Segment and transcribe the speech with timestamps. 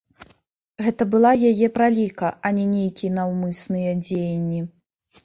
[0.85, 4.65] Гэта была яе праліка, а не нейкія наўмысныя дзеянні.